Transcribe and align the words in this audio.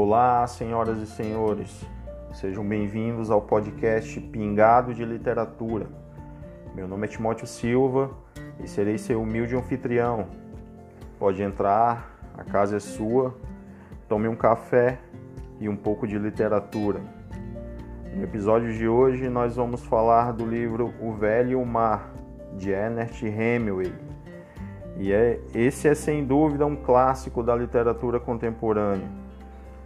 Olá, 0.00 0.46
senhoras 0.46 0.98
e 0.98 1.06
senhores, 1.06 1.84
sejam 2.32 2.64
bem-vindos 2.64 3.32
ao 3.32 3.42
podcast 3.42 4.20
Pingado 4.20 4.94
de 4.94 5.04
Literatura. 5.04 5.88
Meu 6.72 6.86
nome 6.86 7.08
é 7.08 7.10
Timóteo 7.10 7.48
Silva 7.48 8.08
e 8.62 8.68
serei 8.68 8.96
seu 8.96 9.20
humilde 9.20 9.56
anfitrião. 9.56 10.28
Pode 11.18 11.42
entrar, 11.42 12.16
a 12.38 12.44
casa 12.44 12.76
é 12.76 12.78
sua, 12.78 13.34
tome 14.08 14.28
um 14.28 14.36
café 14.36 15.00
e 15.58 15.68
um 15.68 15.74
pouco 15.74 16.06
de 16.06 16.16
literatura. 16.16 17.00
No 18.14 18.22
episódio 18.22 18.72
de 18.72 18.86
hoje, 18.86 19.28
nós 19.28 19.56
vamos 19.56 19.84
falar 19.84 20.30
do 20.30 20.46
livro 20.46 20.94
O 21.00 21.12
Velho 21.12 21.50
e 21.50 21.56
o 21.56 21.66
Mar, 21.66 22.14
de 22.56 22.70
Ernest 22.70 23.26
Hemingway. 23.26 23.92
E 24.96 25.12
é, 25.12 25.40
esse 25.52 25.88
é 25.88 25.94
sem 25.96 26.24
dúvida 26.24 26.64
um 26.64 26.76
clássico 26.76 27.42
da 27.42 27.56
literatura 27.56 28.20
contemporânea 28.20 29.26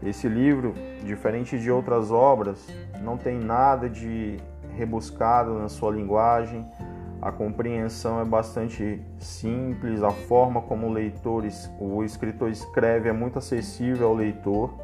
esse 0.05 0.29
livro, 0.29 0.75
diferente 1.05 1.59
de 1.59 1.71
outras 1.71 2.11
obras, 2.11 2.67
não 3.03 3.17
tem 3.17 3.39
nada 3.39 3.89
de 3.89 4.37
rebuscado 4.77 5.59
na 5.59 5.69
sua 5.69 5.93
linguagem. 5.93 6.67
A 7.21 7.31
compreensão 7.31 8.21
é 8.21 8.25
bastante 8.25 9.01
simples, 9.19 10.03
a 10.03 10.11
forma 10.11 10.61
como 10.61 10.89
o 10.89 10.93
leitor, 10.93 11.45
o 11.79 12.03
escritor 12.03 12.51
escreve 12.51 13.09
é 13.09 13.13
muito 13.13 13.39
acessível 13.39 14.09
ao 14.09 14.15
leitor. 14.15 14.75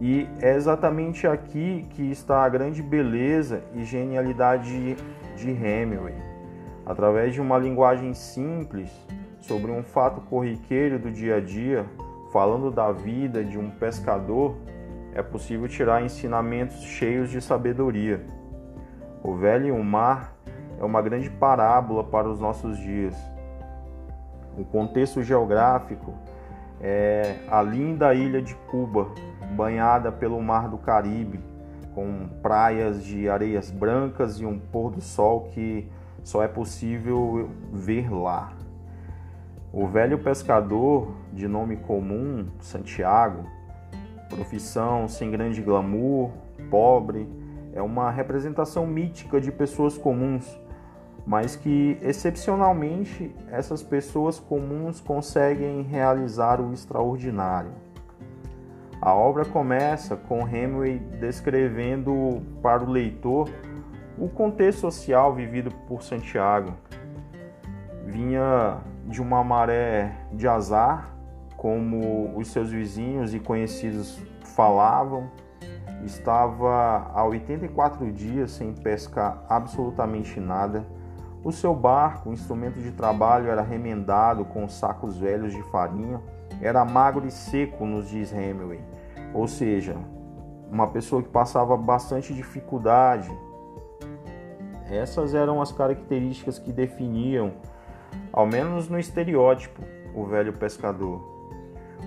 E 0.00 0.26
é 0.40 0.54
exatamente 0.54 1.26
aqui 1.26 1.86
que 1.90 2.10
está 2.10 2.42
a 2.42 2.48
grande 2.48 2.82
beleza 2.82 3.62
e 3.74 3.84
genialidade 3.84 4.96
de 5.36 5.50
Hemingway. 5.50 6.14
Através 6.86 7.34
de 7.34 7.40
uma 7.40 7.58
linguagem 7.58 8.14
simples 8.14 8.90
sobre 9.38 9.70
um 9.70 9.82
fato 9.82 10.20
corriqueiro 10.22 10.98
do 10.98 11.10
dia 11.10 11.36
a 11.36 11.40
dia, 11.40 11.86
Falando 12.32 12.70
da 12.70 12.90
vida 12.90 13.44
de 13.44 13.58
um 13.58 13.70
pescador, 13.70 14.56
é 15.14 15.22
possível 15.22 15.68
tirar 15.68 16.02
ensinamentos 16.02 16.80
cheios 16.80 17.30
de 17.30 17.42
sabedoria. 17.42 18.24
O 19.22 19.34
velho 19.36 19.66
e 19.66 19.70
o 19.70 19.84
mar 19.84 20.34
é 20.80 20.82
uma 20.82 21.02
grande 21.02 21.28
parábola 21.28 22.02
para 22.02 22.26
os 22.26 22.40
nossos 22.40 22.78
dias. 22.78 23.14
O 24.56 24.64
contexto 24.64 25.22
geográfico 25.22 26.14
é 26.80 27.36
a 27.50 27.60
linda 27.60 28.14
ilha 28.14 28.40
de 28.40 28.54
Cuba, 28.70 29.08
banhada 29.54 30.10
pelo 30.10 30.40
Mar 30.40 30.70
do 30.70 30.78
Caribe, 30.78 31.38
com 31.94 32.30
praias 32.40 33.04
de 33.04 33.28
areias 33.28 33.70
brancas 33.70 34.40
e 34.40 34.46
um 34.46 34.58
pôr 34.58 34.90
do 34.90 35.02
sol 35.02 35.50
que 35.52 35.86
só 36.24 36.42
é 36.42 36.48
possível 36.48 37.50
ver 37.70 38.10
lá. 38.10 38.61
O 39.74 39.86
velho 39.86 40.18
pescador, 40.18 41.14
de 41.32 41.48
nome 41.48 41.76
comum, 41.76 42.46
Santiago, 42.60 43.48
profissão 44.28 45.08
sem 45.08 45.30
grande 45.30 45.62
glamour, 45.62 46.30
pobre, 46.68 47.26
é 47.72 47.80
uma 47.80 48.10
representação 48.10 48.86
mítica 48.86 49.40
de 49.40 49.50
pessoas 49.50 49.96
comuns, 49.96 50.60
mas 51.26 51.56
que 51.56 51.96
excepcionalmente 52.02 53.34
essas 53.50 53.82
pessoas 53.82 54.38
comuns 54.38 55.00
conseguem 55.00 55.80
realizar 55.80 56.60
o 56.60 56.74
extraordinário. 56.74 57.70
A 59.00 59.14
obra 59.14 59.46
começa 59.46 60.16
com 60.16 60.46
Hemingway 60.46 60.98
descrevendo 61.18 62.42
para 62.60 62.84
o 62.84 62.90
leitor 62.90 63.48
o 64.18 64.28
contexto 64.28 64.80
social 64.80 65.34
vivido 65.34 65.70
por 65.88 66.02
Santiago. 66.02 66.74
Vinha 68.04 68.91
de 69.06 69.20
uma 69.20 69.42
maré 69.42 70.12
de 70.32 70.46
azar, 70.46 71.10
como 71.56 72.36
os 72.36 72.48
seus 72.48 72.70
vizinhos 72.70 73.34
e 73.34 73.40
conhecidos 73.40 74.20
falavam, 74.42 75.30
estava 76.04 77.10
há 77.14 77.24
84 77.24 78.10
dias 78.12 78.50
sem 78.50 78.72
pescar 78.72 79.44
absolutamente 79.48 80.40
nada. 80.40 80.84
O 81.44 81.50
seu 81.50 81.74
barco, 81.74 82.30
o 82.30 82.32
instrumento 82.32 82.80
de 82.80 82.92
trabalho, 82.92 83.48
era 83.48 83.62
remendado 83.62 84.44
com 84.44 84.68
sacos 84.68 85.16
velhos 85.16 85.52
de 85.52 85.62
farinha, 85.64 86.20
era 86.60 86.84
magro 86.84 87.26
e 87.26 87.30
seco, 87.30 87.84
nos 87.84 88.08
diz 88.08 88.32
Hemingway, 88.32 88.80
ou 89.34 89.48
seja, 89.48 89.96
uma 90.70 90.86
pessoa 90.86 91.22
que 91.22 91.28
passava 91.28 91.76
bastante 91.76 92.32
dificuldade. 92.32 93.30
Essas 94.88 95.34
eram 95.34 95.60
as 95.60 95.72
características 95.72 96.58
que 96.58 96.72
definiam 96.72 97.52
ao 98.32 98.46
menos 98.46 98.88
no 98.88 98.98
estereótipo, 98.98 99.82
o 100.14 100.24
velho 100.24 100.52
pescador. 100.52 101.20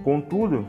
Contudo, 0.03 0.65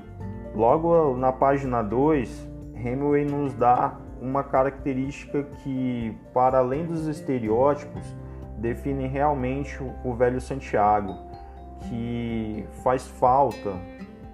logo 0.55 1.17
na 1.17 1.33
página 1.33 1.83
2, 1.83 2.49
Hemingway 2.75 3.25
nos 3.25 3.55
dá 3.55 3.97
uma 4.21 4.43
característica 4.43 5.43
que, 5.63 6.17
para 6.33 6.59
além 6.59 6.87
dos 6.87 7.07
estereótipos, 7.07 8.17
define 8.59 9.07
realmente 9.07 9.79
o 10.05 10.15
velho 10.15 10.41
Santiago, 10.41 11.15
que 11.89 12.67
faz 12.83 13.07
falta 13.07 13.73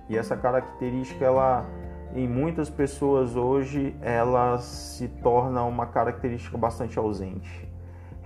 e 0.09 0.17
essa 0.17 0.37
característica 0.37 1.25
ela 1.25 1.67
em 2.15 2.29
muitas 2.29 2.69
pessoas 2.69 3.37
hoje 3.37 3.97
ela 4.03 4.59
se 4.59 5.09
torna 5.09 5.65
uma 5.65 5.87
característica 5.87 6.59
bastante 6.59 6.99
ausente. 6.99 7.69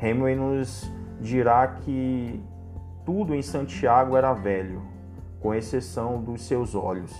Hemingway 0.03 0.35
nos 0.35 0.93
dirá 1.21 1.67
que 1.69 2.43
tudo 3.07 3.37
em 3.37 3.41
Santiago 3.41 4.17
era 4.17 4.35
velho, 4.35 4.83
com 5.41 5.55
exceção 5.55 6.21
dos 6.21 6.43
seus 6.43 6.75
olhos, 6.75 7.15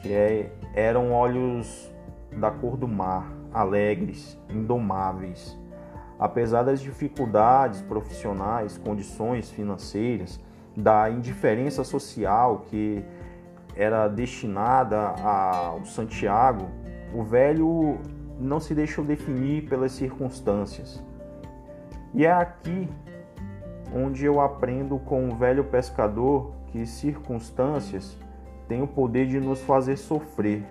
que 0.00 0.10
é, 0.10 0.50
eram 0.74 1.12
olhos 1.12 1.92
da 2.34 2.50
cor 2.50 2.78
do 2.78 2.88
mar, 2.88 3.30
alegres, 3.52 4.38
indomáveis. 4.48 5.56
Apesar 6.18 6.62
das 6.62 6.80
dificuldades 6.80 7.82
profissionais, 7.82 8.78
condições 8.78 9.50
financeiras, 9.50 10.40
da 10.74 11.10
indiferença 11.10 11.84
social 11.84 12.64
que 12.70 13.04
era 13.76 14.08
destinada 14.08 15.08
ao 15.22 15.84
Santiago, 15.84 16.68
o 17.14 17.22
velho 17.22 17.98
não 18.40 18.58
se 18.58 18.74
deixou 18.74 19.04
definir 19.04 19.68
pelas 19.68 19.92
circunstâncias. 19.92 21.04
E 22.14 22.24
é 22.24 22.32
aqui 22.32 22.88
onde 23.94 24.24
eu 24.24 24.40
aprendo 24.40 24.98
com 24.98 25.28
o 25.28 25.36
velho 25.36 25.64
pescador 25.64 26.52
que 26.68 26.86
circunstâncias 26.86 28.16
têm 28.68 28.82
o 28.82 28.86
poder 28.86 29.26
de 29.26 29.38
nos 29.38 29.60
fazer 29.60 29.96
sofrer, 29.96 30.64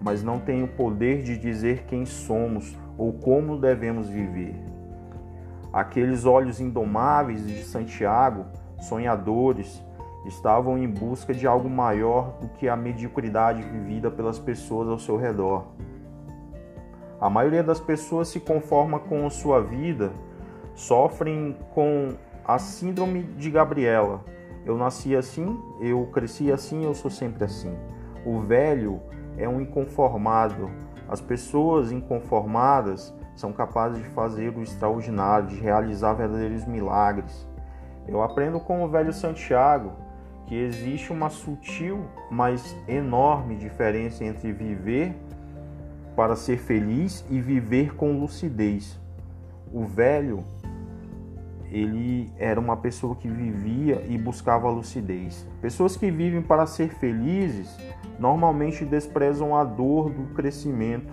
mas 0.00 0.22
não 0.22 0.38
têm 0.38 0.62
o 0.62 0.68
poder 0.68 1.22
de 1.22 1.36
dizer 1.36 1.84
quem 1.84 2.06
somos 2.06 2.76
ou 2.96 3.12
como 3.12 3.58
devemos 3.58 4.08
viver. 4.08 4.54
Aqueles 5.72 6.24
olhos 6.24 6.60
indomáveis 6.60 7.46
de 7.46 7.62
Santiago, 7.64 8.46
sonhadores, 8.80 9.82
estavam 10.24 10.78
em 10.78 10.88
busca 10.88 11.34
de 11.34 11.46
algo 11.46 11.68
maior 11.68 12.38
do 12.40 12.48
que 12.48 12.68
a 12.68 12.76
mediocridade 12.76 13.62
vivida 13.62 14.10
pelas 14.10 14.38
pessoas 14.38 14.88
ao 14.88 14.98
seu 14.98 15.16
redor. 15.16 15.66
A 17.20 17.28
maioria 17.28 17.62
das 17.62 17.80
pessoas 17.80 18.28
se 18.28 18.40
conforma 18.40 18.98
com 18.98 19.28
sua 19.28 19.60
vida, 19.60 20.12
sofrem 20.74 21.56
com 21.74 22.14
a 22.44 22.58
síndrome 22.58 23.22
de 23.22 23.50
Gabriela. 23.50 24.24
Eu 24.64 24.76
nasci 24.76 25.14
assim, 25.16 25.58
eu 25.80 26.06
cresci 26.06 26.52
assim, 26.52 26.84
eu 26.84 26.94
sou 26.94 27.10
sempre 27.10 27.44
assim. 27.44 27.76
O 28.24 28.40
velho 28.40 29.00
é 29.36 29.48
um 29.48 29.60
inconformado. 29.60 30.70
As 31.08 31.20
pessoas 31.20 31.92
inconformadas 31.92 33.14
são 33.36 33.52
capazes 33.52 34.02
de 34.02 34.08
fazer 34.10 34.56
o 34.56 34.62
extraordinário, 34.62 35.48
de 35.48 35.60
realizar 35.60 36.14
verdadeiros 36.14 36.64
milagres. 36.64 37.46
Eu 38.06 38.22
aprendo 38.22 38.60
com 38.60 38.84
o 38.84 38.88
velho 38.88 39.12
Santiago 39.12 39.92
que 40.46 40.54
existe 40.54 41.12
uma 41.12 41.30
sutil, 41.30 42.04
mas 42.30 42.76
enorme 42.86 43.56
diferença 43.56 44.24
entre 44.24 44.52
viver 44.52 45.16
para 46.14 46.36
ser 46.36 46.58
feliz 46.58 47.24
e 47.30 47.40
viver 47.40 47.94
com 47.96 48.18
lucidez. 48.18 49.00
O 49.72 49.84
velho 49.84 50.44
ele 51.74 52.32
era 52.38 52.60
uma 52.60 52.76
pessoa 52.76 53.16
que 53.16 53.28
vivia 53.28 54.06
e 54.08 54.16
buscava 54.16 54.70
lucidez. 54.70 55.44
Pessoas 55.60 55.96
que 55.96 56.08
vivem 56.08 56.40
para 56.40 56.66
ser 56.66 56.90
felizes 56.94 57.76
normalmente 58.16 58.84
desprezam 58.84 59.56
a 59.56 59.64
dor 59.64 60.08
do 60.08 60.32
crescimento, 60.34 61.12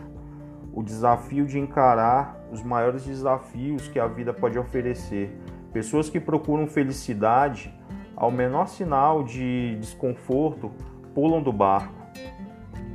o 0.71 0.83
desafio 0.83 1.47
de 1.47 1.57
encarar 1.57 2.39
os 2.51 2.61
maiores 2.61 3.03
desafios 3.03 3.87
que 3.87 3.99
a 3.99 4.05
vida 4.05 4.31
pode 4.31 4.59
oferecer. 4.59 5.35
Pessoas 5.73 6.11
que 6.11 6.19
procuram 6.19 6.67
felicidade, 6.67 7.73
ao 8.15 8.29
menor 8.29 8.67
sinal 8.67 9.23
de 9.23 9.75
desconforto, 9.79 10.71
pulam 11.15 11.41
do 11.41 11.51
barco. 11.51 11.99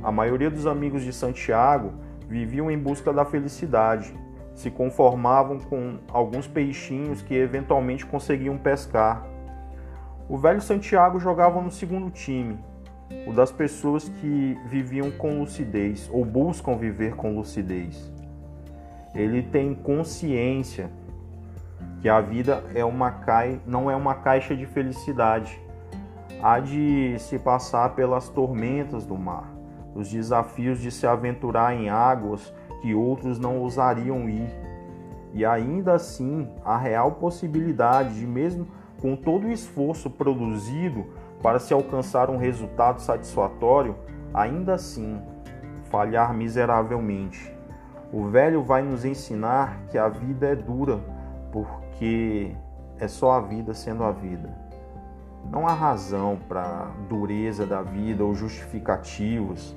A 0.01 0.11
maioria 0.11 0.49
dos 0.49 0.65
amigos 0.65 1.03
de 1.03 1.11
Santiago 1.11 1.91
viviam 2.29 2.71
em 2.71 2.79
busca 2.79 3.11
da 3.11 3.25
felicidade 3.25 4.15
se 4.57 4.71
conformavam 4.71 5.59
com 5.59 5.99
alguns 6.11 6.47
peixinhos 6.47 7.21
que 7.21 7.35
eventualmente 7.35 8.03
conseguiam 8.03 8.57
pescar. 8.57 9.23
O 10.27 10.35
velho 10.35 10.59
Santiago 10.59 11.19
jogava 11.19 11.61
no 11.61 11.69
segundo 11.69 12.09
time. 12.09 12.57
o 13.25 13.31
das 13.31 13.51
pessoas 13.51 14.09
que 14.09 14.59
viviam 14.65 15.09
com 15.11 15.39
lucidez 15.39 16.09
ou 16.11 16.25
buscam 16.25 16.75
viver 16.75 17.15
com 17.15 17.35
lucidez. 17.35 18.11
Ele 19.15 19.41
tem 19.41 19.73
consciência 19.73 20.89
que 22.01 22.09
a 22.09 22.19
vida 22.19 22.61
é 22.75 22.83
uma 22.83 23.11
cai, 23.11 23.61
não 23.65 23.89
é 23.89 23.95
uma 23.95 24.15
caixa 24.15 24.53
de 24.55 24.65
felicidade. 24.65 25.57
Há 26.41 26.59
de 26.59 27.15
se 27.19 27.39
passar 27.39 27.95
pelas 27.95 28.27
tormentas 28.27 29.05
do 29.05 29.17
mar, 29.17 29.49
os 29.95 30.09
desafios 30.09 30.81
de 30.81 30.91
se 30.91 31.07
aventurar 31.07 31.73
em 31.73 31.89
águas 31.89 32.53
que 32.81 32.93
outros 32.93 33.39
não 33.39 33.59
ousariam 33.59 34.29
ir. 34.29 34.49
E 35.33 35.45
ainda 35.45 35.93
assim, 35.93 36.49
a 36.63 36.77
real 36.77 37.13
possibilidade 37.13 38.19
de 38.19 38.25
mesmo 38.25 38.67
com 39.01 39.15
todo 39.15 39.47
o 39.47 39.51
esforço 39.51 40.09
produzido 40.09 41.05
para 41.41 41.59
se 41.59 41.73
alcançar 41.73 42.29
um 42.29 42.37
resultado 42.37 42.99
satisfatório, 43.01 43.95
ainda 44.33 44.73
assim 44.73 45.21
falhar 45.89 46.33
miseravelmente. 46.33 47.53
O 48.11 48.25
velho 48.25 48.63
vai 48.63 48.81
nos 48.81 49.05
ensinar 49.05 49.79
que 49.89 49.97
a 49.97 50.07
vida 50.07 50.47
é 50.47 50.55
dura, 50.55 50.99
porque 51.51 52.55
é 52.99 53.07
só 53.07 53.33
a 53.33 53.41
vida 53.41 53.73
sendo 53.73 54.03
a 54.03 54.11
vida. 54.11 54.49
Não 55.51 55.67
há 55.67 55.73
razão 55.73 56.37
para 56.47 56.87
dureza 57.09 57.65
da 57.65 57.81
vida 57.81 58.23
ou 58.23 58.33
justificativos. 58.33 59.75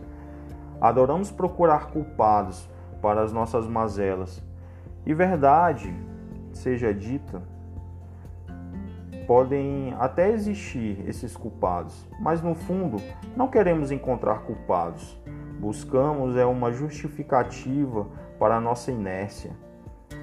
Adoramos 0.80 1.30
procurar 1.30 1.90
culpados 1.90 2.68
para 3.00 3.22
as 3.22 3.32
nossas 3.32 3.66
mazelas. 3.66 4.42
E 5.06 5.14
verdade 5.14 5.94
seja 6.52 6.92
dita, 6.92 7.42
podem 9.26 9.94
até 9.98 10.30
existir 10.30 11.02
esses 11.08 11.36
culpados, 11.36 12.08
mas 12.20 12.42
no 12.42 12.54
fundo 12.54 12.96
não 13.36 13.48
queremos 13.48 13.90
encontrar 13.90 14.40
culpados. 14.40 15.18
Buscamos 15.58 16.36
é 16.36 16.44
uma 16.44 16.72
justificativa 16.72 18.06
para 18.38 18.56
a 18.56 18.60
nossa 18.60 18.90
inércia. 18.90 19.52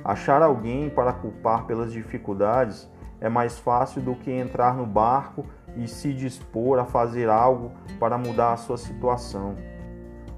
Achar 0.04 0.42
alguém 0.42 0.90
para 0.90 1.14
culpar 1.14 1.66
pelas 1.66 1.92
dificuldades 1.92 2.90
é 3.20 3.30
mais 3.30 3.58
fácil 3.58 4.02
do 4.02 4.16
que 4.16 4.32
entrar 4.32 4.76
no 4.76 4.86
barco 4.86 5.46
e 5.76 5.88
se 5.88 6.14
dispor 6.14 6.80
a 6.80 6.86
fazer 6.86 7.30
algo 7.30 7.72
para 8.00 8.18
mudar 8.18 8.54
a 8.54 8.58
sua 8.58 8.78
situação. 8.78 9.56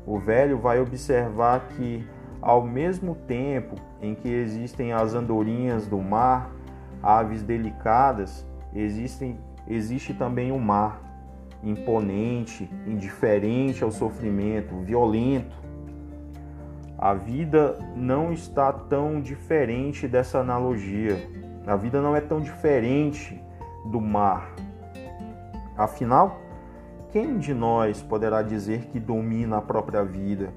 O 0.06 0.18
velho 0.18 0.58
vai 0.58 0.80
observar 0.80 1.68
que, 1.70 2.08
ao 2.42 2.62
mesmo 2.62 3.16
tempo 3.16 3.76
em 4.02 4.16
que 4.16 4.30
existem 4.30 4.94
as 4.94 5.14
andorinhas 5.14 5.88
do 5.88 6.00
mar, 6.00 6.52
aves 7.02 7.44
delicadas, 7.44 8.46
existem, 8.74 9.38
existe 9.68 10.14
também 10.14 10.52
o 10.52 10.60
mar, 10.60 11.02
imponente, 11.64 12.70
indiferente 12.86 13.84
ao 13.84 13.92
sofrimento, 13.92 14.76
violento. 14.80 15.58
A 16.98 17.14
vida 17.14 17.78
não 17.96 18.32
está 18.32 18.72
tão 18.72 19.22
diferente 19.22 20.08
dessa 20.08 20.40
analogia. 20.40 21.18
A 21.66 21.76
vida 21.76 22.02
não 22.02 22.16
é 22.16 22.22
tão 22.22 22.40
diferente 22.40 23.42
do 23.86 24.02
mar. 24.02 24.54
Afinal, 25.78 26.42
quem 27.12 27.38
de 27.38 27.54
nós 27.54 28.02
poderá 28.02 28.42
dizer 28.42 28.86
que 28.88 29.00
domina 29.00 29.58
a 29.58 29.62
própria 29.62 30.04
vida, 30.04 30.54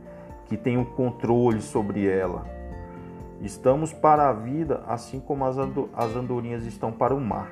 que 0.52 0.56
tem 0.58 0.76
o 0.76 0.84
controle 0.84 1.62
sobre 1.62 2.06
ela? 2.06 2.44
Estamos 3.40 3.90
para 3.90 4.28
a 4.28 4.34
vida 4.34 4.82
assim 4.87 5.19
como 5.19 5.46
as 5.46 6.14
andorinhas 6.14 6.66
estão 6.66 6.93
para 6.93 7.14
o 7.14 7.20
mar. 7.20 7.50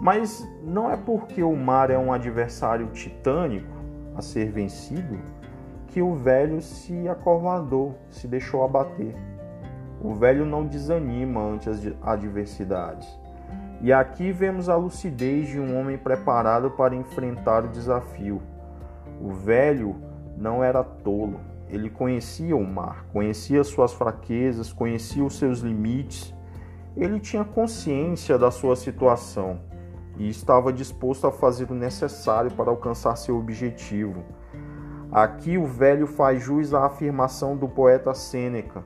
Mas 0.00 0.44
não 0.64 0.90
é 0.90 0.96
porque 0.96 1.40
o 1.44 1.54
mar 1.54 1.90
é 1.90 1.96
um 1.96 2.12
adversário 2.12 2.88
titânico 2.88 3.72
a 4.16 4.20
ser 4.20 4.50
vencido 4.50 5.20
que 5.86 6.02
o 6.02 6.16
velho 6.16 6.60
se 6.60 7.08
acovardou, 7.08 7.96
se 8.10 8.26
deixou 8.26 8.64
abater. 8.64 9.14
O 10.02 10.16
velho 10.16 10.44
não 10.44 10.66
desanima 10.66 11.40
ante 11.40 11.70
as 11.70 11.80
adversidades. 12.02 13.08
E 13.80 13.92
aqui 13.92 14.32
vemos 14.32 14.68
a 14.68 14.74
lucidez 14.74 15.46
de 15.46 15.60
um 15.60 15.78
homem 15.78 15.96
preparado 15.96 16.72
para 16.72 16.96
enfrentar 16.96 17.64
o 17.64 17.68
desafio. 17.68 18.42
O 19.22 19.32
velho 19.32 19.94
não 20.36 20.64
era 20.64 20.82
tolo, 20.82 21.53
ele 21.68 21.90
conhecia 21.90 22.56
o 22.56 22.64
mar, 22.64 23.06
conhecia 23.12 23.64
suas 23.64 23.92
fraquezas, 23.92 24.72
conhecia 24.72 25.24
os 25.24 25.38
seus 25.38 25.60
limites. 25.60 26.34
Ele 26.96 27.18
tinha 27.18 27.44
consciência 27.44 28.38
da 28.38 28.50
sua 28.50 28.76
situação 28.76 29.60
e 30.16 30.28
estava 30.28 30.72
disposto 30.72 31.26
a 31.26 31.32
fazer 31.32 31.70
o 31.70 31.74
necessário 31.74 32.50
para 32.52 32.70
alcançar 32.70 33.16
seu 33.16 33.36
objetivo. 33.36 34.24
Aqui 35.10 35.58
o 35.58 35.66
velho 35.66 36.06
faz 36.06 36.42
jus 36.42 36.74
à 36.74 36.86
afirmação 36.86 37.56
do 37.56 37.68
poeta 37.68 38.14
Sêneca: 38.14 38.84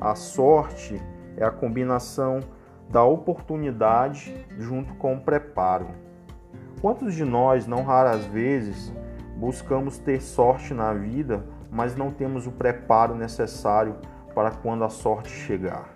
a 0.00 0.14
sorte 0.14 1.00
é 1.36 1.44
a 1.44 1.50
combinação 1.50 2.40
da 2.90 3.04
oportunidade 3.04 4.46
junto 4.58 4.94
com 4.94 5.14
o 5.14 5.20
preparo. 5.20 5.88
Quantos 6.80 7.14
de 7.14 7.24
nós, 7.24 7.66
não 7.66 7.84
raras 7.84 8.24
vezes, 8.26 8.92
buscamos 9.36 9.98
ter 9.98 10.20
sorte 10.20 10.74
na 10.74 10.92
vida, 10.92 11.44
mas 11.72 11.96
não 11.96 12.10
temos 12.10 12.46
o 12.46 12.52
preparo 12.52 13.14
necessário 13.14 13.96
para 14.34 14.50
quando 14.50 14.84
a 14.84 14.90
sorte 14.90 15.30
chegar? 15.30 15.88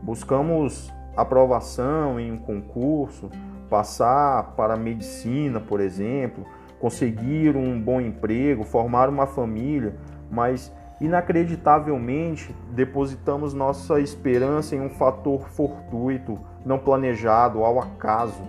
Buscamos 0.00 0.92
aprovação 1.16 2.18
em 2.20 2.30
um 2.32 2.38
concurso, 2.38 3.28
passar 3.68 4.54
para 4.56 4.74
a 4.74 4.76
medicina, 4.76 5.60
por 5.60 5.80
exemplo, 5.80 6.46
conseguir 6.78 7.56
um 7.56 7.80
bom 7.80 8.00
emprego, 8.00 8.64
formar 8.64 9.08
uma 9.08 9.26
família, 9.26 9.96
mas 10.30 10.72
inacreditavelmente 11.00 12.54
depositamos 12.70 13.52
nossa 13.52 14.00
esperança 14.00 14.76
em 14.76 14.80
um 14.80 14.90
fator 14.90 15.48
fortuito, 15.48 16.38
não 16.64 16.78
planejado, 16.78 17.64
ao 17.64 17.80
acaso. 17.80 18.42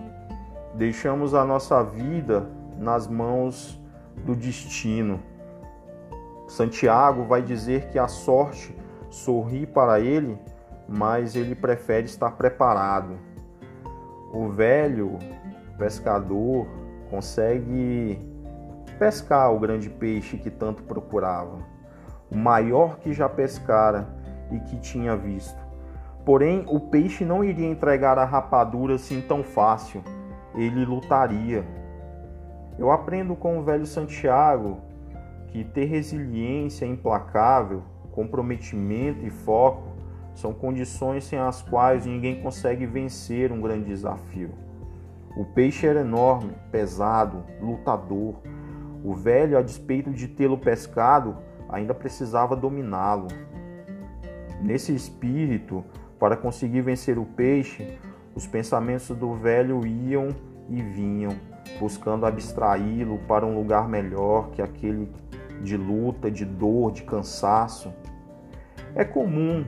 Deixamos 0.74 1.34
a 1.34 1.44
nossa 1.44 1.82
vida 1.82 2.48
nas 2.78 3.06
mãos 3.06 3.80
do 4.24 4.34
destino. 4.34 5.20
Santiago 6.52 7.24
vai 7.24 7.42
dizer 7.42 7.88
que 7.88 7.98
a 7.98 8.06
sorte 8.06 8.76
sorri 9.10 9.66
para 9.66 10.00
ele 10.00 10.38
mas 10.88 11.34
ele 11.34 11.54
prefere 11.54 12.06
estar 12.06 12.32
preparado. 12.32 13.18
O 14.32 14.48
velho 14.48 15.18
pescador 15.78 16.66
consegue 17.10 18.20
pescar 18.98 19.52
o 19.52 19.58
grande 19.58 19.88
peixe 19.88 20.36
que 20.36 20.50
tanto 20.50 20.82
procurava, 20.82 21.58
o 22.30 22.36
maior 22.36 22.98
que 22.98 23.12
já 23.12 23.28
pescara 23.28 24.06
e 24.50 24.60
que 24.60 24.78
tinha 24.78 25.16
visto. 25.16 25.60
Porém, 26.24 26.64
o 26.68 26.78
peixe 26.78 27.24
não 27.24 27.42
iria 27.42 27.66
entregar 27.66 28.18
a 28.18 28.24
rapadura 28.24 28.94
assim 28.94 29.20
tão 29.20 29.42
fácil, 29.42 30.02
ele 30.54 30.84
lutaria. 30.84 31.64
Eu 32.78 32.90
aprendo 32.90 33.34
com 33.34 33.58
o 33.58 33.62
velho 33.62 33.86
Santiago 33.86 34.78
que 35.52 35.62
ter 35.62 35.84
resiliência 35.84 36.86
implacável, 36.86 37.82
comprometimento 38.10 39.24
e 39.26 39.30
foco 39.30 39.92
são 40.34 40.54
condições 40.54 41.24
sem 41.24 41.38
as 41.38 41.60
quais 41.60 42.06
ninguém 42.06 42.40
consegue 42.40 42.86
vencer 42.86 43.52
um 43.52 43.60
grande 43.60 43.84
desafio. 43.84 44.50
O 45.36 45.44
peixe 45.44 45.86
era 45.86 46.00
enorme, 46.00 46.52
pesado, 46.70 47.44
lutador. 47.60 48.36
O 49.04 49.14
velho, 49.14 49.58
a 49.58 49.62
despeito 49.62 50.10
de 50.10 50.26
tê-lo 50.26 50.56
pescado, 50.56 51.36
ainda 51.68 51.92
precisava 51.92 52.56
dominá-lo. 52.56 53.28
Nesse 54.62 54.94
espírito, 54.94 55.84
para 56.18 56.36
conseguir 56.36 56.80
vencer 56.80 57.18
o 57.18 57.26
peixe, 57.26 57.98
os 58.34 58.46
pensamentos 58.46 59.08
do 59.08 59.34
velho 59.34 59.86
iam 59.86 60.28
e 60.68 60.80
vinham, 60.80 61.32
buscando 61.78 62.24
abstraí-lo 62.24 63.18
para 63.28 63.44
um 63.44 63.54
lugar 63.54 63.88
melhor 63.88 64.50
que 64.50 64.62
aquele 64.62 65.10
de 65.62 65.76
luta, 65.76 66.30
de 66.30 66.44
dor, 66.44 66.92
de 66.92 67.02
cansaço. 67.02 67.92
É 68.94 69.04
comum 69.04 69.64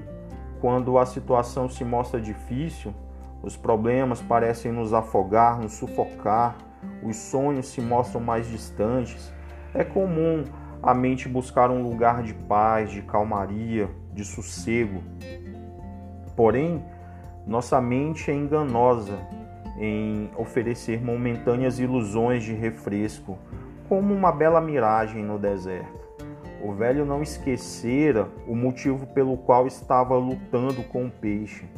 quando 0.61 0.99
a 0.99 1.07
situação 1.07 1.69
se 1.69 1.85
mostra 1.85 2.21
difícil, 2.21 2.95
os 3.43 3.57
problemas 3.57 4.23
parecem 4.23 4.73
nos 4.73 4.93
afogar, 4.93 5.61
nos 5.61 5.75
sufocar, 5.75 6.57
os 7.03 7.17
sonhos 7.17 7.67
se 7.69 7.81
mostram 7.81 8.21
mais 8.21 8.47
distantes. 8.49 9.33
É 9.75 9.85
comum 9.85 10.45
a 10.83 10.95
mente 10.95 11.29
buscar 11.29 11.71
um 11.71 11.83
lugar 11.83 12.23
de 12.23 12.35
paz, 12.35 12.91
de 12.91 13.03
calmaria, 13.03 13.91
de 14.13 14.25
sossego. 14.25 15.03
Porém, 16.37 16.83
nossa 17.47 17.81
mente 17.81 18.31
é 18.31 18.35
enganosa 18.35 19.19
em 19.79 20.31
oferecer 20.37 21.03
momentâneas 21.03 21.79
ilusões 21.79 22.43
de 22.43 22.55
refresco, 22.55 23.39
como 23.89 24.15
uma 24.15 24.33
bela 24.33 24.61
miragem 24.61 25.23
no 25.23 25.39
deserto. 25.39 26.05
O 26.63 26.73
velho 26.73 27.05
não 27.05 27.23
esquecera 27.23 28.29
o 28.49 28.57
motivo 28.57 29.07
pelo 29.09 29.37
qual 29.37 29.67
estava 29.67 30.17
lutando 30.17 30.83
com 30.85 31.07
o 31.07 31.11
peixe. 31.11 31.69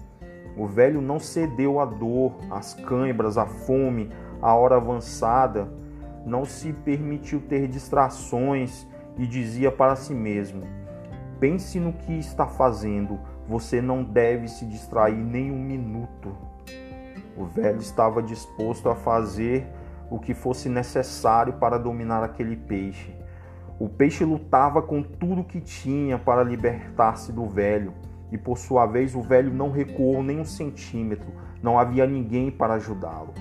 O 0.57 0.67
velho 0.67 1.03
não 1.03 1.19
cedeu 1.19 1.81
à 1.81 1.85
dor, 1.85 2.33
às 2.51 2.73
câimbras, 2.73 3.37
à 3.37 3.47
fome, 3.47 4.11
à 4.41 4.55
hora 4.55 4.77
avançada, 4.77 5.69
não 6.25 6.45
se 6.45 6.73
permitiu 6.73 7.41
ter 7.41 7.69
distrações 7.69 8.87
e 9.19 9.27
dizia 9.27 9.71
para 9.73 9.97
si 9.97 10.15
mesmo: 10.15 10.63
Pense 11.41 11.79
no 11.79 11.93
que 11.93 12.13
está 12.13 12.47
fazendo, 12.47 13.19
você 13.47 13.83
não 13.83 14.03
deve 14.03 14.49
se 14.49 14.65
distrair 14.65 15.17
nem 15.17 15.51
um 15.51 15.59
minuto. 15.59 16.35
O 17.37 17.45
velho 17.45 17.79
estava 17.79 18.23
disposto 18.23 18.89
a 18.89 18.95
fazer 18.95 19.67
o 20.11 20.19
que 20.19 20.35
fosse 20.35 20.69
necessário 20.69 21.55
para 21.55 21.79
dominar 21.79 22.23
aquele 22.23 22.57
peixe. 22.57 23.15
O 23.79 23.89
peixe 23.89 24.25
lutava 24.25 24.81
com 24.81 25.03
tudo 25.03 25.45
que 25.45 25.61
tinha 25.61 26.19
para 26.19 26.43
libertar-se 26.43 27.33
do 27.33 27.47
velho, 27.47 27.93
e 28.33 28.39
por 28.39 28.59
sua 28.59 28.87
vez 28.87 29.15
o 29.15 29.21
velho 29.21 29.53
não 29.53 29.71
recuou 29.71 30.23
nem 30.23 30.41
um 30.41 30.45
centímetro, 30.45 31.29
não 31.63 31.79
havia 31.79 32.07
ninguém 32.07 32.51
para 32.51 32.75
ajudá-lo. 32.75 33.35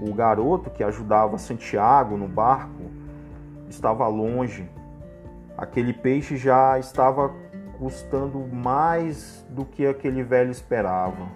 O 0.00 0.12
garoto 0.12 0.70
que 0.70 0.82
ajudava 0.82 1.38
Santiago 1.38 2.16
no 2.16 2.26
barco 2.26 2.90
estava 3.68 4.06
longe. 4.08 4.68
Aquele 5.56 5.92
peixe 5.92 6.36
já 6.36 6.78
estava 6.78 7.30
custando 7.78 8.38
mais 8.52 9.46
do 9.50 9.64
que 9.64 9.86
aquele 9.86 10.22
velho 10.22 10.50
esperava. 10.50 11.28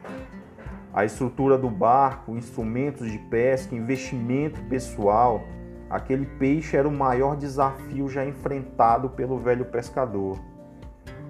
A 0.98 1.04
estrutura 1.04 1.56
do 1.56 1.70
barco, 1.70 2.36
instrumentos 2.36 3.08
de 3.08 3.18
pesca, 3.18 3.72
investimento 3.72 4.60
pessoal, 4.64 5.44
aquele 5.88 6.26
peixe 6.26 6.76
era 6.76 6.88
o 6.88 6.90
maior 6.90 7.36
desafio 7.36 8.08
já 8.08 8.26
enfrentado 8.26 9.08
pelo 9.10 9.38
velho 9.38 9.64
pescador. 9.66 10.40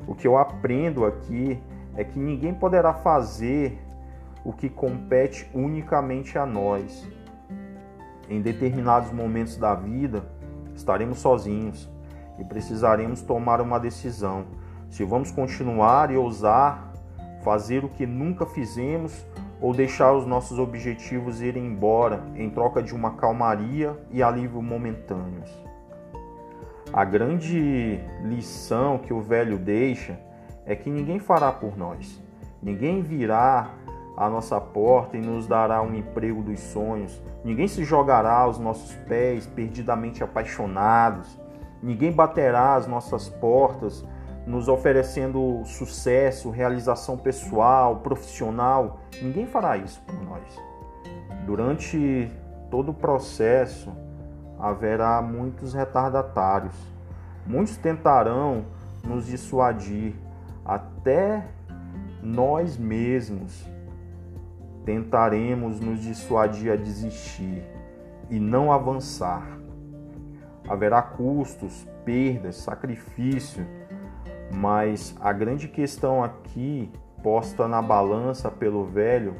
O 0.06 0.14
que 0.14 0.26
eu 0.26 0.38
aprendo 0.38 1.04
aqui 1.04 1.62
é 1.94 2.02
que 2.02 2.18
ninguém 2.18 2.54
poderá 2.54 2.94
fazer 2.94 3.78
o 4.42 4.54
que 4.54 4.70
compete 4.70 5.46
unicamente 5.52 6.38
a 6.38 6.46
nós. 6.46 7.06
Em 8.26 8.40
determinados 8.40 9.12
momentos 9.12 9.58
da 9.58 9.74
vida, 9.74 10.24
estaremos 10.74 11.18
sozinhos 11.18 11.90
e 12.38 12.44
precisaremos 12.44 13.20
tomar 13.20 13.60
uma 13.60 13.78
decisão. 13.78 14.46
Se 14.88 15.04
vamos 15.04 15.30
continuar 15.30 16.10
e 16.10 16.16
ousar 16.16 16.88
fazer 17.42 17.84
o 17.84 17.88
que 17.88 18.06
nunca 18.06 18.44
fizemos 18.46 19.24
ou 19.60 19.74
deixar 19.74 20.12
os 20.12 20.26
nossos 20.26 20.58
objetivos 20.58 21.40
irem 21.40 21.66
embora 21.66 22.22
em 22.36 22.48
troca 22.50 22.82
de 22.82 22.94
uma 22.94 23.12
calmaria 23.12 23.96
e 24.10 24.22
alívio 24.22 24.62
momentâneos. 24.62 25.50
A 26.92 27.04
grande 27.04 28.00
lição 28.22 28.98
que 28.98 29.12
o 29.12 29.20
velho 29.20 29.58
deixa 29.58 30.18
é 30.64 30.74
que 30.74 30.88
ninguém 30.88 31.18
fará 31.18 31.52
por 31.52 31.76
nós. 31.76 32.22
Ninguém 32.62 33.02
virá 33.02 33.70
à 34.16 34.28
nossa 34.28 34.60
porta 34.60 35.16
e 35.16 35.20
nos 35.20 35.46
dará 35.46 35.82
um 35.82 35.94
emprego 35.94 36.42
dos 36.42 36.60
sonhos. 36.60 37.22
Ninguém 37.44 37.68
se 37.68 37.84
jogará 37.84 38.38
aos 38.38 38.58
nossos 38.58 38.94
pés 39.06 39.46
perdidamente 39.46 40.24
apaixonados. 40.24 41.38
Ninguém 41.82 42.10
baterá 42.10 42.74
às 42.74 42.86
nossas 42.86 43.28
portas 43.28 44.04
nos 44.48 44.66
oferecendo 44.66 45.62
sucesso, 45.66 46.48
realização 46.48 47.18
pessoal, 47.18 47.96
profissional. 47.96 49.00
Ninguém 49.20 49.46
fará 49.46 49.76
isso 49.76 50.00
por 50.06 50.14
nós. 50.22 50.42
Durante 51.44 52.32
todo 52.70 52.92
o 52.92 52.94
processo 52.94 53.92
haverá 54.58 55.20
muitos 55.20 55.74
retardatários. 55.74 56.74
Muitos 57.46 57.76
tentarão 57.76 58.64
nos 59.04 59.26
dissuadir, 59.26 60.14
até 60.64 61.46
nós 62.22 62.78
mesmos 62.78 63.66
tentaremos 64.86 65.78
nos 65.78 66.00
dissuadir 66.00 66.72
a 66.72 66.76
desistir 66.76 67.62
e 68.30 68.40
não 68.40 68.72
avançar. 68.72 69.46
Haverá 70.66 71.02
custos, 71.02 71.86
perdas, 72.04 72.56
sacrifício, 72.56 73.66
mas 74.50 75.14
a 75.20 75.32
grande 75.32 75.68
questão 75.68 76.22
aqui 76.22 76.90
posta 77.22 77.68
na 77.68 77.82
balança 77.82 78.50
pelo 78.50 78.84
velho 78.84 79.34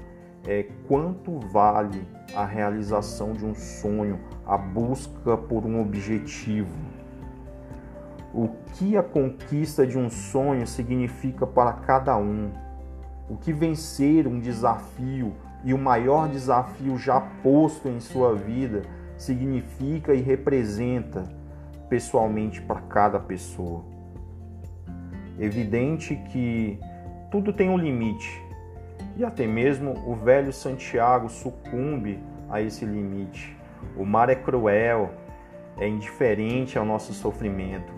é 0.46 0.66
quanto 0.86 1.38
vale 1.38 2.06
a 2.34 2.44
realização 2.44 3.32
de 3.32 3.44
um 3.44 3.54
sonho, 3.54 4.20
a 4.46 4.56
busca 4.56 5.36
por 5.36 5.64
um 5.64 5.80
objetivo. 5.80 6.76
O 8.32 8.48
que 8.74 8.96
a 8.96 9.02
conquista 9.02 9.86
de 9.86 9.98
um 9.98 10.10
sonho 10.10 10.66
significa 10.66 11.46
para 11.46 11.72
cada 11.72 12.16
um 12.16 12.50
o 13.28 13.36
que 13.36 13.52
vencer 13.52 14.26
um 14.26 14.38
desafio 14.40 15.34
e 15.64 15.74
o 15.74 15.78
maior 15.78 16.28
desafio 16.28 16.96
já 16.96 17.20
posto 17.42 17.88
em 17.88 18.00
sua 18.00 18.34
vida 18.34 18.82
significa 19.16 20.14
e 20.14 20.20
representa 20.20 21.24
pessoalmente 21.88 22.62
para 22.62 22.80
cada 22.82 23.18
pessoa. 23.18 23.97
Evidente 25.38 26.16
que 26.30 26.78
tudo 27.30 27.52
tem 27.52 27.68
um 27.68 27.78
limite 27.78 28.42
e 29.16 29.24
até 29.24 29.46
mesmo 29.46 29.94
o 30.06 30.14
velho 30.14 30.52
Santiago 30.52 31.28
sucumbe 31.28 32.18
a 32.48 32.60
esse 32.60 32.84
limite. 32.84 33.56
O 33.96 34.04
mar 34.04 34.28
é 34.28 34.34
cruel, 34.34 35.10
é 35.76 35.88
indiferente 35.88 36.78
ao 36.78 36.84
nosso 36.84 37.12
sofrimento. 37.12 37.92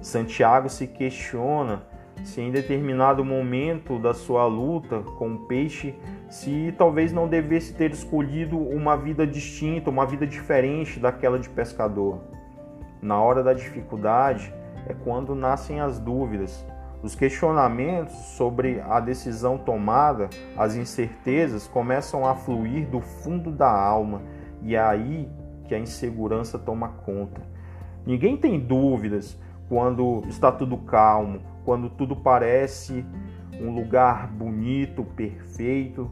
Santiago 0.00 0.68
se 0.68 0.86
questiona 0.86 1.82
se 2.22 2.40
em 2.40 2.50
determinado 2.50 3.24
momento 3.24 3.98
da 3.98 4.14
sua 4.14 4.46
luta 4.46 5.00
com 5.18 5.34
o 5.34 5.38
peixe, 5.46 5.94
se 6.28 6.74
talvez 6.78 7.12
não 7.12 7.28
devesse 7.28 7.74
ter 7.74 7.90
escolhido 7.90 8.58
uma 8.58 8.96
vida 8.96 9.26
distinta, 9.26 9.90
uma 9.90 10.06
vida 10.06 10.26
diferente 10.26 11.00
daquela 11.00 11.38
de 11.38 11.48
pescador. 11.48 12.20
Na 13.02 13.20
hora 13.20 13.42
da 13.42 13.52
dificuldade 13.52 14.52
é 14.86 14.94
quando 14.94 15.34
nascem 15.34 15.80
as 15.80 15.98
dúvidas, 15.98 16.64
os 17.04 17.14
questionamentos 17.14 18.14
sobre 18.14 18.80
a 18.80 18.98
decisão 18.98 19.58
tomada, 19.58 20.30
as 20.56 20.74
incertezas 20.74 21.68
começam 21.68 22.26
a 22.26 22.34
fluir 22.34 22.88
do 22.88 22.98
fundo 23.02 23.52
da 23.52 23.70
alma 23.70 24.22
e 24.62 24.74
é 24.74 24.80
aí 24.80 25.28
que 25.68 25.74
a 25.74 25.78
insegurança 25.78 26.58
toma 26.58 26.88
conta. 26.88 27.42
Ninguém 28.06 28.38
tem 28.38 28.58
dúvidas 28.58 29.38
quando 29.68 30.22
está 30.28 30.50
tudo 30.50 30.78
calmo, 30.78 31.40
quando 31.62 31.90
tudo 31.90 32.16
parece 32.16 33.04
um 33.60 33.70
lugar 33.74 34.26
bonito, 34.26 35.04
perfeito, 35.04 36.10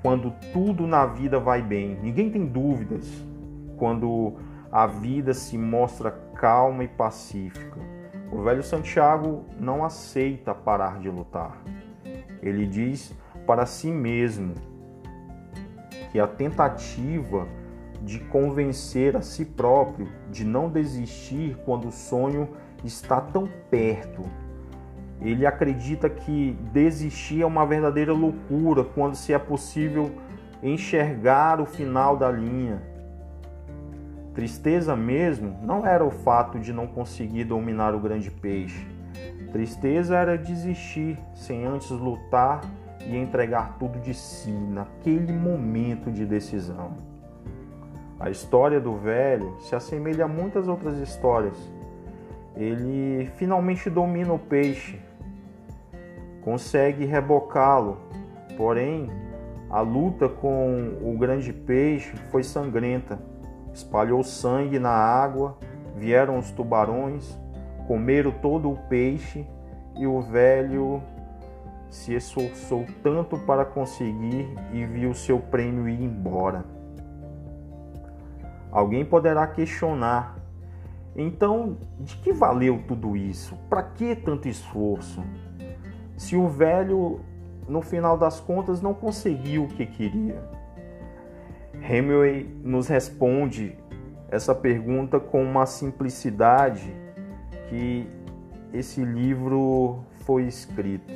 quando 0.00 0.32
tudo 0.54 0.86
na 0.86 1.04
vida 1.04 1.38
vai 1.38 1.60
bem. 1.60 1.98
Ninguém 2.02 2.30
tem 2.30 2.46
dúvidas 2.46 3.06
quando 3.76 4.36
a 4.72 4.86
vida 4.86 5.34
se 5.34 5.58
mostra 5.58 6.10
calma 6.10 6.82
e 6.82 6.88
pacífica. 6.88 7.97
O 8.30 8.42
velho 8.42 8.62
Santiago 8.62 9.44
não 9.58 9.84
aceita 9.84 10.54
parar 10.54 10.98
de 10.98 11.08
lutar. 11.08 11.62
Ele 12.42 12.66
diz 12.66 13.14
para 13.46 13.66
si 13.66 13.90
mesmo 13.90 14.54
que 16.10 16.20
a 16.20 16.26
tentativa 16.26 17.46
de 18.02 18.20
convencer 18.20 19.16
a 19.16 19.22
si 19.22 19.44
próprio 19.44 20.08
de 20.30 20.44
não 20.44 20.68
desistir 20.68 21.56
quando 21.64 21.88
o 21.88 21.92
sonho 21.92 22.48
está 22.84 23.20
tão 23.20 23.48
perto 23.70 24.22
ele 25.20 25.44
acredita 25.44 26.08
que 26.08 26.56
desistir 26.72 27.42
é 27.42 27.46
uma 27.46 27.66
verdadeira 27.66 28.12
loucura 28.12 28.84
quando 28.84 29.16
se 29.16 29.32
é 29.32 29.38
possível 29.38 30.12
enxergar 30.62 31.60
o 31.60 31.66
final 31.66 32.16
da 32.16 32.30
linha. 32.30 32.80
Tristeza 34.38 34.94
mesmo 34.94 35.58
não 35.64 35.84
era 35.84 36.04
o 36.04 36.12
fato 36.12 36.60
de 36.60 36.72
não 36.72 36.86
conseguir 36.86 37.42
dominar 37.42 37.92
o 37.92 37.98
grande 37.98 38.30
peixe. 38.30 38.86
Tristeza 39.50 40.16
era 40.16 40.38
desistir 40.38 41.18
sem 41.34 41.66
antes 41.66 41.90
lutar 41.90 42.60
e 43.04 43.16
entregar 43.16 43.76
tudo 43.80 43.98
de 43.98 44.14
si 44.14 44.52
naquele 44.52 45.32
momento 45.32 46.08
de 46.12 46.24
decisão. 46.24 46.92
A 48.20 48.30
história 48.30 48.78
do 48.78 48.94
velho 48.96 49.56
se 49.58 49.74
assemelha 49.74 50.26
a 50.26 50.28
muitas 50.28 50.68
outras 50.68 50.98
histórias. 51.00 51.58
Ele 52.54 53.28
finalmente 53.38 53.90
domina 53.90 54.32
o 54.32 54.38
peixe, 54.38 55.00
consegue 56.42 57.04
rebocá-lo. 57.04 57.98
Porém, 58.56 59.10
a 59.68 59.80
luta 59.80 60.28
com 60.28 60.96
o 61.02 61.18
grande 61.18 61.52
peixe 61.52 62.16
foi 62.30 62.44
sangrenta. 62.44 63.18
Espalhou 63.72 64.22
sangue 64.22 64.78
na 64.78 64.90
água, 64.90 65.56
vieram 65.96 66.38
os 66.38 66.50
tubarões, 66.50 67.38
comeram 67.86 68.30
todo 68.30 68.70
o 68.70 68.76
peixe 68.88 69.46
e 69.96 70.06
o 70.06 70.20
velho 70.20 71.02
se 71.90 72.14
esforçou 72.14 72.84
tanto 73.02 73.38
para 73.38 73.64
conseguir 73.64 74.48
e 74.72 74.84
viu 74.84 75.14
seu 75.14 75.38
prêmio 75.38 75.88
ir 75.88 76.02
embora. 76.02 76.64
Alguém 78.70 79.04
poderá 79.04 79.46
questionar: 79.46 80.36
então, 81.16 81.76
de 81.98 82.16
que 82.16 82.32
valeu 82.32 82.82
tudo 82.86 83.16
isso? 83.16 83.56
Para 83.68 83.82
que 83.82 84.14
tanto 84.14 84.48
esforço? 84.48 85.22
se 86.18 86.34
o 86.34 86.48
velho, 86.48 87.20
no 87.68 87.80
final 87.80 88.18
das 88.18 88.40
contas, 88.40 88.82
não 88.82 88.92
conseguiu 88.92 89.64
o 89.64 89.68
que 89.68 89.86
queria. 89.86 90.42
Hemingway 91.90 92.46
nos 92.62 92.86
responde 92.86 93.74
essa 94.30 94.54
pergunta 94.54 95.18
com 95.18 95.42
uma 95.42 95.64
simplicidade 95.64 96.94
que 97.66 98.06
esse 98.74 99.02
livro 99.02 100.04
foi 100.26 100.42
escrito. 100.42 101.14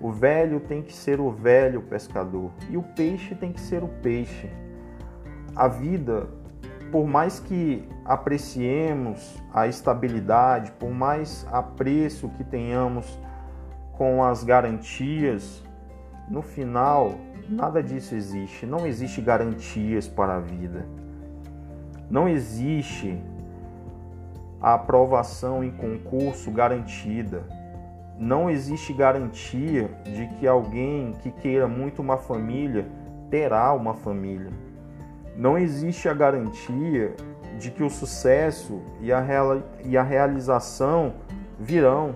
O 0.00 0.12
velho 0.12 0.60
tem 0.60 0.80
que 0.80 0.92
ser 0.92 1.18
o 1.18 1.32
velho 1.32 1.82
pescador 1.82 2.52
e 2.70 2.76
o 2.76 2.82
peixe 2.84 3.34
tem 3.34 3.52
que 3.52 3.60
ser 3.60 3.82
o 3.82 3.88
peixe. 3.88 4.48
A 5.56 5.66
vida, 5.66 6.28
por 6.92 7.08
mais 7.08 7.40
que 7.40 7.84
apreciemos 8.04 9.42
a 9.52 9.66
estabilidade, 9.66 10.70
por 10.78 10.92
mais 10.92 11.44
apreço 11.50 12.28
que 12.28 12.44
tenhamos 12.44 13.18
com 13.94 14.22
as 14.22 14.44
garantias, 14.44 15.64
no 16.28 16.42
final 16.42 17.16
nada 17.50 17.82
disso 17.82 18.14
existe. 18.14 18.64
Não 18.64 18.86
existe 18.86 19.20
garantias 19.20 20.06
para 20.06 20.36
a 20.36 20.40
vida. 20.40 20.86
Não 22.08 22.28
existe 22.28 23.18
a 24.60 24.74
aprovação 24.74 25.64
em 25.64 25.70
concurso 25.70 26.50
garantida. 26.50 27.42
Não 28.18 28.50
existe 28.50 28.92
garantia 28.92 29.90
de 30.04 30.26
que 30.38 30.46
alguém 30.46 31.12
que 31.22 31.30
queira 31.30 31.66
muito 31.66 32.00
uma 32.00 32.18
família 32.18 32.86
terá 33.30 33.72
uma 33.72 33.94
família. 33.94 34.50
Não 35.36 35.56
existe 35.56 36.08
a 36.08 36.14
garantia 36.14 37.14
de 37.58 37.70
que 37.70 37.82
o 37.82 37.90
sucesso 37.90 38.80
e 39.00 39.12
a, 39.12 39.24
e 39.84 39.96
a 39.96 40.02
realização 40.02 41.14
virão. 41.58 42.14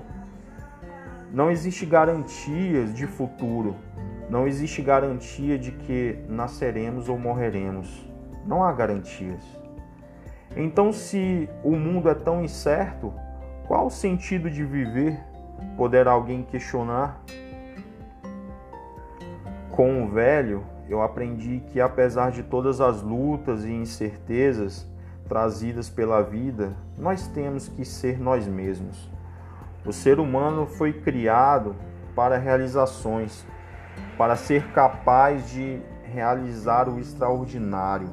Não 1.33 1.51
existe 1.51 1.87
garantias 1.87 2.95
de 2.95 3.07
futuro. 3.07 3.75
Não 4.35 4.49
existe 4.49 4.83
garantia 4.83 5.57
de 5.57 5.71
que 5.71 6.19
nasceremos 6.29 7.09
ou 7.09 7.17
morreremos. 7.17 8.05
Não 8.45 8.65
há 8.65 8.73
garantias. 8.73 9.45
Então, 10.57 10.93
se 10.93 11.49
o 11.63 11.77
mundo 11.77 12.09
é 12.09 12.17
tão 12.17 12.43
incerto, 12.43 13.15
qual 13.69 13.87
o 13.87 13.91
sentido 13.91 14.51
de 14.51 14.65
viver? 14.65 15.21
Poderá 15.77 16.11
alguém 16.11 16.43
questionar? 16.43 17.23
Com 19.71 20.03
o 20.03 20.09
velho, 20.09 20.65
eu 20.89 21.01
aprendi 21.01 21.63
que 21.69 21.81
apesar 21.81 22.33
de 22.33 22.43
todas 22.43 22.81
as 22.81 23.03
lutas 23.03 23.65
e 23.65 23.71
incertezas 23.71 24.85
trazidas 25.29 25.89
pela 25.89 26.21
vida, 26.23 26.75
nós 26.99 27.29
temos 27.29 27.69
que 27.69 27.85
ser 27.85 28.19
nós 28.19 28.49
mesmos. 28.49 29.09
O 29.87 29.93
ser 29.93 30.19
humano 30.19 30.67
foi 30.67 30.93
criado 30.93 31.77
para 32.17 32.37
realizações, 32.37 33.47
para 34.17 34.37
ser 34.37 34.71
capaz 34.73 35.51
de 35.51 35.81
realizar 36.05 36.89
o 36.89 36.99
extraordinário. 36.99 38.09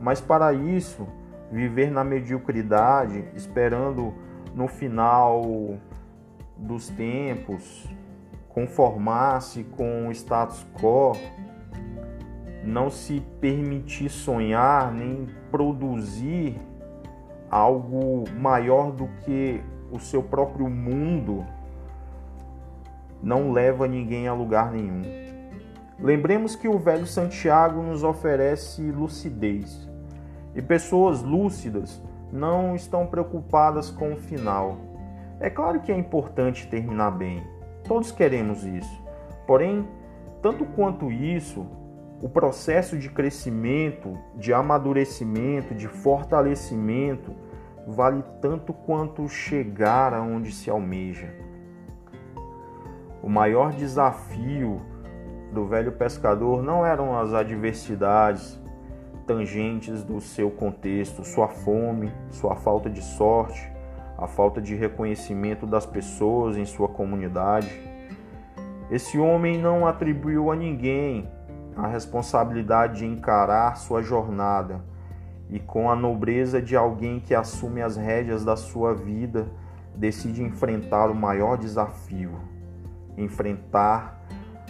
Mas 0.00 0.20
para 0.20 0.52
isso, 0.52 1.06
viver 1.50 1.90
na 1.90 2.02
mediocridade, 2.02 3.24
esperando 3.34 4.14
no 4.54 4.68
final 4.68 5.42
dos 6.56 6.88
tempos 6.88 7.88
conformar-se 8.48 9.64
com 9.64 10.06
o 10.06 10.12
status 10.12 10.64
quo, 10.74 11.12
não 12.62 12.88
se 12.88 13.20
permitir 13.40 14.08
sonhar 14.08 14.92
nem 14.92 15.26
produzir 15.50 16.56
algo 17.50 18.24
maior 18.38 18.92
do 18.92 19.08
que 19.24 19.60
o 19.90 19.98
seu 19.98 20.22
próprio 20.22 20.70
mundo, 20.70 21.44
não 23.22 23.52
leva 23.52 23.86
ninguém 23.86 24.28
a 24.28 24.32
lugar 24.32 24.70
nenhum. 24.72 25.23
Lembremos 25.98 26.56
que 26.56 26.68
o 26.68 26.78
velho 26.78 27.06
Santiago 27.06 27.80
nos 27.80 28.02
oferece 28.02 28.82
lucidez 28.90 29.88
e 30.54 30.60
pessoas 30.60 31.22
lúcidas 31.22 32.02
não 32.32 32.74
estão 32.74 33.06
preocupadas 33.06 33.90
com 33.90 34.12
o 34.12 34.16
final. 34.16 34.76
É 35.38 35.48
claro 35.48 35.80
que 35.80 35.92
é 35.92 35.96
importante 35.96 36.66
terminar 36.66 37.12
bem, 37.12 37.42
todos 37.84 38.10
queremos 38.10 38.64
isso. 38.64 39.02
Porém, 39.46 39.86
tanto 40.42 40.64
quanto 40.64 41.12
isso, 41.12 41.66
o 42.20 42.28
processo 42.28 42.98
de 42.98 43.08
crescimento, 43.08 44.18
de 44.36 44.52
amadurecimento, 44.52 45.74
de 45.74 45.86
fortalecimento 45.86 47.34
vale 47.86 48.24
tanto 48.40 48.72
quanto 48.72 49.28
chegar 49.28 50.14
aonde 50.14 50.50
se 50.50 50.70
almeja. 50.70 51.34
O 53.22 53.28
maior 53.28 53.72
desafio 53.72 54.80
do 55.54 55.64
velho 55.64 55.92
pescador 55.92 56.62
não 56.62 56.84
eram 56.84 57.16
as 57.16 57.32
adversidades, 57.32 58.60
tangentes 59.24 60.02
do 60.02 60.20
seu 60.20 60.50
contexto, 60.50 61.24
sua 61.24 61.48
fome, 61.48 62.12
sua 62.30 62.56
falta 62.56 62.90
de 62.90 63.00
sorte, 63.00 63.72
a 64.18 64.26
falta 64.26 64.60
de 64.60 64.74
reconhecimento 64.74 65.66
das 65.66 65.86
pessoas 65.86 66.56
em 66.56 66.64
sua 66.66 66.88
comunidade. 66.88 67.70
Esse 68.90 69.18
homem 69.18 69.56
não 69.56 69.86
atribuiu 69.86 70.50
a 70.50 70.56
ninguém 70.56 71.28
a 71.76 71.86
responsabilidade 71.86 72.98
de 72.98 73.06
encarar 73.06 73.76
sua 73.76 74.02
jornada 74.02 74.84
e, 75.48 75.58
com 75.58 75.90
a 75.90 75.96
nobreza 75.96 76.60
de 76.60 76.76
alguém 76.76 77.20
que 77.20 77.34
assume 77.34 77.80
as 77.80 77.96
rédeas 77.96 78.44
da 78.44 78.56
sua 78.56 78.92
vida, 78.92 79.46
decide 79.94 80.42
enfrentar 80.42 81.10
o 81.10 81.14
maior 81.14 81.56
desafio, 81.56 82.32
enfrentar 83.16 84.20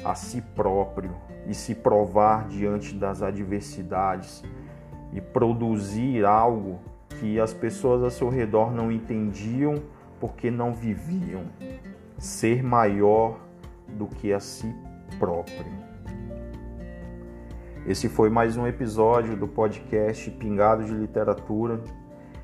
a 0.04 0.14
si 0.14 0.40
próprio 0.40 1.12
e 1.46 1.54
se 1.54 1.74
provar 1.74 2.46
diante 2.48 2.94
das 2.94 3.22
adversidades 3.22 4.44
e 5.12 5.20
produzir 5.20 6.24
algo 6.24 6.78
que 7.20 7.40
as 7.40 7.54
pessoas 7.54 8.02
ao 8.02 8.10
seu 8.10 8.28
redor 8.28 8.72
não 8.72 8.90
entendiam 8.90 9.82
porque 10.20 10.50
não 10.50 10.74
viviam. 10.74 11.44
Ser 12.18 12.62
maior 12.62 13.38
do 13.88 14.06
que 14.06 14.32
a 14.32 14.40
si 14.40 14.74
próprio. 15.18 15.72
Esse 17.86 18.08
foi 18.08 18.30
mais 18.30 18.56
um 18.56 18.66
episódio 18.66 19.36
do 19.36 19.46
podcast 19.46 20.30
Pingado 20.32 20.84
de 20.84 20.92
Literatura. 20.92 21.80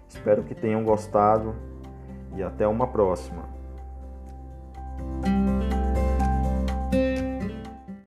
Espero 0.09 0.43
que 0.43 0.55
tenham 0.55 0.85
gostado 0.85 1.55
e 2.37 2.43
até 2.43 2.67
uma 2.67 2.87
próxima. 2.87 3.60